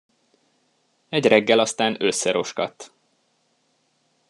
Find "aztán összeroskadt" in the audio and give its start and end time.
1.59-2.91